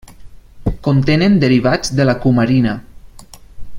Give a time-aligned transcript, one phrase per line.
[0.87, 2.75] Contenen derivats de la cumarina.